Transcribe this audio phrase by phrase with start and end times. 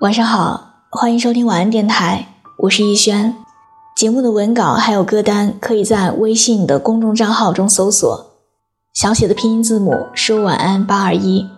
[0.00, 2.26] 晚上好，欢迎收听晚安电台，
[2.58, 3.34] 我是逸轩。
[3.96, 8.26] 节目的文稿还有歌单，可以在微信的公众账号中搜索
[8.92, 11.48] 小写的拼音字母说晚安八二一。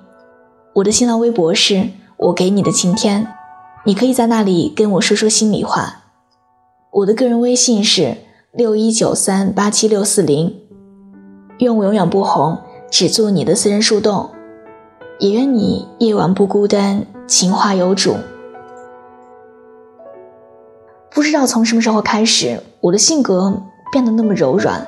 [0.75, 1.89] 我的新浪微博是
[2.19, 3.27] 我给你的晴天，
[3.85, 6.05] 你可以在那里跟我说说心里话。
[6.93, 8.19] 我的个人微信是
[8.53, 10.55] 六一九三八七六四零。
[11.61, 12.59] 愿我永远不红，
[12.91, 14.31] 只做你的私人树洞。
[15.19, 18.15] 也愿你夜晚不孤单，情话有主。
[21.17, 24.87] 不知道从什么时候开始，我的性格变得那么柔软，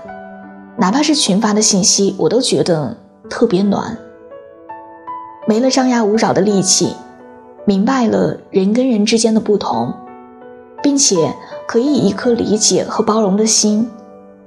[0.77, 2.99] 哪怕是群发的信息，我都觉得
[3.31, 3.97] 特别暖。
[5.47, 6.95] 没了张牙舞爪的戾气，
[7.65, 9.95] 明白了人跟人之间的不同，
[10.83, 11.35] 并且
[11.67, 13.91] 可以以一颗理解和包容的心，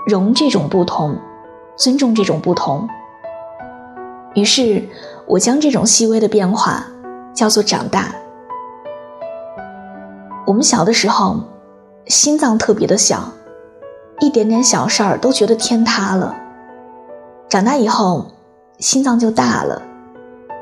[0.05, 1.17] 容这种不同，
[1.75, 2.88] 尊重这种不同。
[4.36, 4.88] 于是，
[5.25, 6.86] 我将这种细微的变化
[7.34, 8.13] 叫做长大。
[10.45, 11.38] 我们小的时候。
[12.07, 13.31] 心脏特别的小，
[14.19, 16.35] 一点点小事儿都觉得天塌了。
[17.47, 18.27] 长大以后，
[18.80, 19.81] 心脏就大了，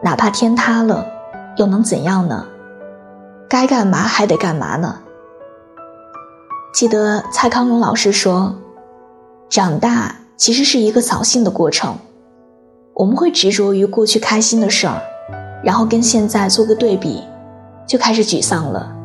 [0.03, 1.05] 哪怕天塌了，
[1.57, 2.45] 又能怎样呢？
[3.47, 4.99] 该干嘛还得干嘛呢？
[6.73, 8.55] 记得蔡康永老师说，
[9.49, 11.97] 长大其实是一个扫兴的过程。
[12.93, 15.01] 我们会执着于过去开心的事儿，
[15.63, 17.23] 然后跟现在做个对比，
[17.87, 18.95] 就开始沮丧了。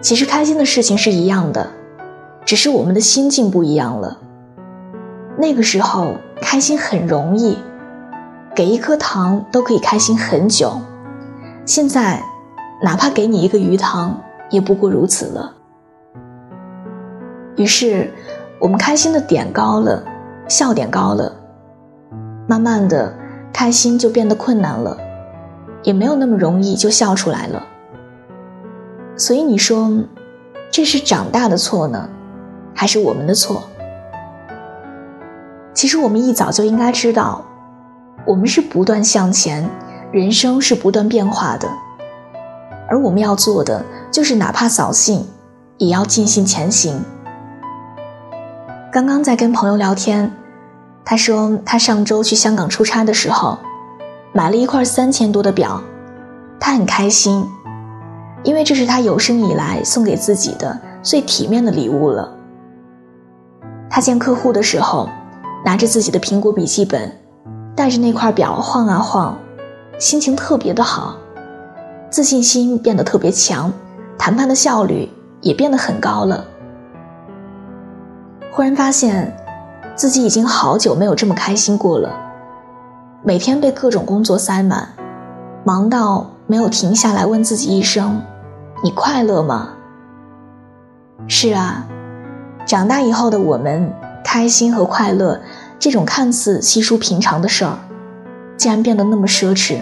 [0.00, 1.70] 其实开心的事情是一样的，
[2.44, 4.18] 只是我们的心境不一样了。
[5.38, 7.58] 那个时候开心很容易，
[8.54, 10.80] 给一颗糖都可以开心很久。
[11.66, 12.22] 现在，
[12.82, 15.52] 哪怕给你一个鱼塘，也不过如此了。
[17.56, 18.12] 于是，
[18.58, 20.02] 我们开心的点高了，
[20.48, 21.30] 笑点高了，
[22.48, 23.14] 慢慢的，
[23.52, 24.96] 开心就变得困难了，
[25.82, 27.62] 也没有那么容易就笑出来了。
[29.20, 29.92] 所以你说，
[30.70, 32.08] 这是长大的错呢，
[32.74, 33.62] 还是我们的错？
[35.74, 37.44] 其实我们一早就应该知道，
[38.24, 39.68] 我们是不断向前，
[40.10, 41.68] 人生是不断变化的，
[42.88, 45.28] 而我们要做的就是哪怕扫兴，
[45.76, 47.04] 也要尽兴前行。
[48.90, 50.32] 刚刚在跟朋友聊天，
[51.04, 53.58] 他说他上周去香港出差的时候，
[54.32, 55.82] 买了一块三千多的表，
[56.58, 57.44] 他很开心。
[58.42, 62.36] 因为这是他有生以来送给自己的最体面的礼物了。
[63.88, 65.08] 他见客户的时候，
[65.64, 67.12] 拿着自己的苹果笔记本，
[67.74, 69.36] 带着那块表晃啊晃，
[69.98, 71.16] 心情特别的好，
[72.08, 73.72] 自信心变得特别强，
[74.16, 76.44] 谈判的效率也变得很高了。
[78.52, 79.36] 忽然发现，
[79.94, 82.10] 自己已经好久没有这么开心过了，
[83.22, 84.88] 每天被各种工作塞满，
[85.64, 88.20] 忙到没有停下来问自己一声。
[88.82, 89.68] 你快乐吗？
[91.28, 91.86] 是啊，
[92.66, 93.94] 长大以后的我们，
[94.24, 95.40] 开心和快乐
[95.78, 97.78] 这种看似稀疏平常的事儿，
[98.56, 99.80] 竟然变得那么奢侈。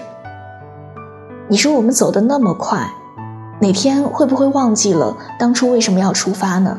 [1.48, 2.86] 你说我们走得那么快，
[3.60, 6.76] 哪天会不会忘记了当初为什么要出发呢？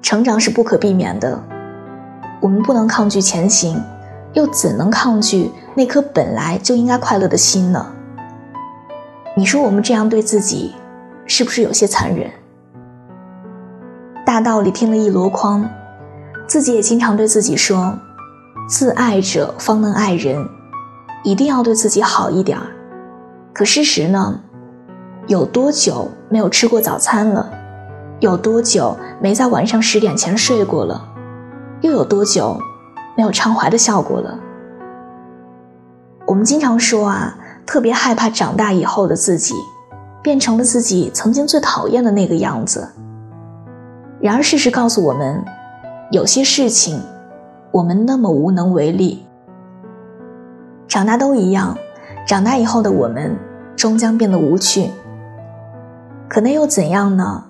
[0.00, 1.38] 成长是不可避免的，
[2.40, 3.78] 我们不能抗拒前行，
[4.32, 7.86] 又怎能抗拒那颗本来就应该快乐的心呢？
[9.34, 10.74] 你说我们这样对自己，
[11.24, 12.30] 是不是有些残忍？
[14.26, 15.66] 大道理听了一箩筐，
[16.46, 17.98] 自己也经常对自己说
[18.68, 20.46] ：“自爱者方能爱人，
[21.24, 22.66] 一定要对自己好一点儿。”
[23.54, 24.38] 可事实呢？
[25.28, 27.50] 有多久没有吃过早餐了？
[28.20, 31.08] 有多久没在晚上十点前睡过了？
[31.80, 32.60] 又有多久
[33.16, 34.38] 没有畅怀的笑过了？
[36.26, 37.38] 我们经常说啊。
[37.66, 39.54] 特别害怕长大以后的自己，
[40.22, 42.88] 变成了自己曾经最讨厌的那个样子。
[44.20, 45.44] 然而事实告诉我们，
[46.10, 47.00] 有些事情，
[47.70, 49.26] 我们那么无能为力。
[50.86, 51.76] 长大都一样，
[52.26, 53.36] 长大以后的我们，
[53.74, 54.90] 终将变得无趣。
[56.28, 57.44] 可那又怎样呢？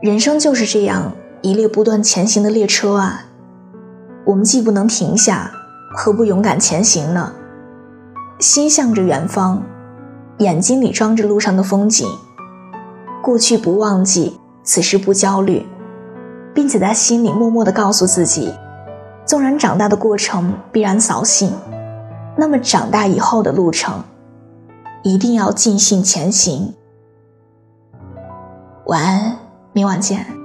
[0.00, 1.12] 人生就是这样
[1.42, 3.26] 一列不断前行的列车啊！
[4.24, 5.50] 我们既不能停下，
[5.94, 7.32] 何不勇敢前行呢？
[8.40, 9.62] 心向着远方，
[10.38, 12.08] 眼睛里装着路上的风景。
[13.22, 15.66] 过去不忘记，此时不焦虑，
[16.54, 18.54] 并且在心里默默地告诉自己：
[19.26, 21.52] 纵然长大的过程必然扫兴，
[22.34, 24.02] 那么长大以后的路程，
[25.02, 26.72] 一定要尽兴前行。
[28.86, 29.36] 晚安，
[29.74, 30.39] 明晚见。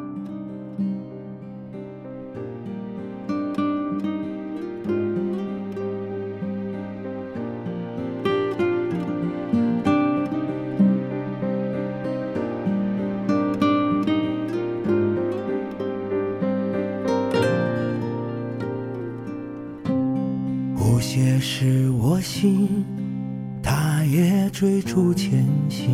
[23.63, 25.89] 他也追逐前行，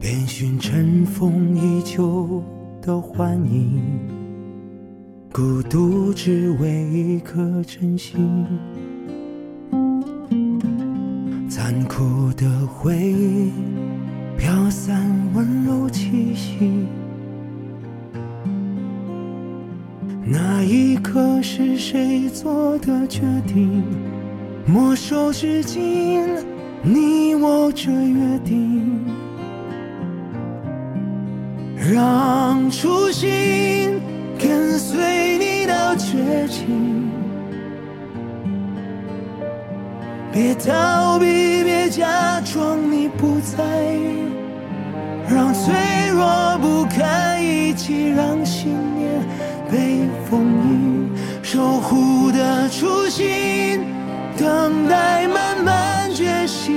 [0.00, 2.42] 遍寻尘封已久
[2.82, 3.80] 的幻影，
[5.32, 8.44] 孤独只为一颗真心。
[11.48, 13.52] 残酷的回忆
[14.36, 16.86] 飘散温柔气息，
[20.24, 23.82] 那一刻是谁做的决定？
[24.66, 26.26] 莫守至今，
[26.82, 29.04] 你我这约定，
[31.92, 34.00] 让初心
[34.38, 37.04] 跟随你到绝境。
[40.32, 43.62] 别逃避，别假装你不在
[43.92, 44.24] 意，
[45.28, 45.74] 让脆
[46.10, 48.72] 弱不堪一击，让心
[49.74, 49.98] 被
[50.30, 51.10] 封印，
[51.42, 53.80] 守护的初心。
[54.38, 56.72] 等待慢慢觉醒，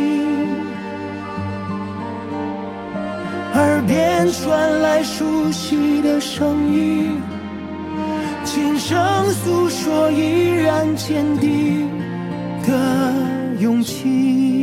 [3.53, 7.21] 耳边传来熟悉的声音，
[8.43, 8.97] 轻声
[9.31, 11.87] 诉说依然坚定
[12.65, 12.71] 的
[13.59, 14.56] 勇气。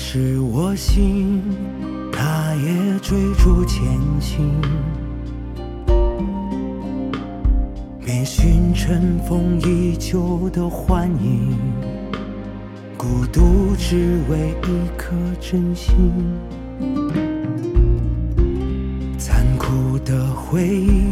[0.00, 1.42] 是我心，
[2.12, 3.84] 他也追逐前
[4.20, 4.48] 行，
[7.98, 11.58] 遍寻尘封已久的幻影，
[12.96, 15.94] 孤独只为一颗真心。
[19.18, 21.02] 残酷的回忆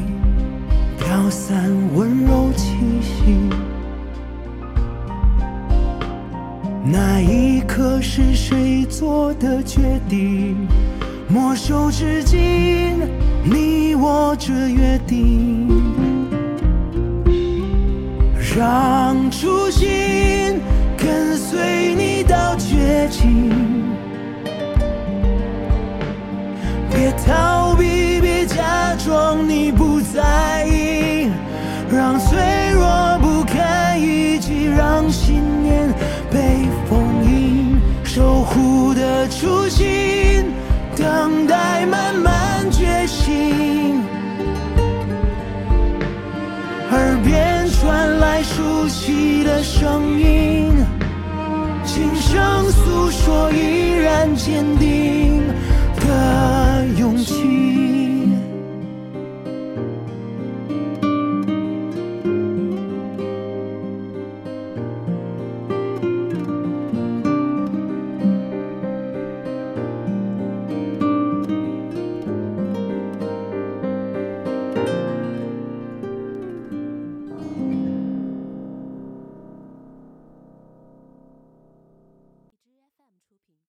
[0.96, 3.65] 飘散温柔气息。
[6.88, 10.56] 那一刻是谁做的决定？
[11.28, 12.38] 莫守至今，
[13.42, 15.66] 你我这约定，
[18.56, 20.60] 让初心
[20.96, 23.50] 跟随你到绝境。
[26.94, 29.84] 别逃避，别假装你不
[49.78, 50.72] 声音
[51.84, 55.46] 轻声诉说依然坚定
[56.00, 57.35] 的勇气。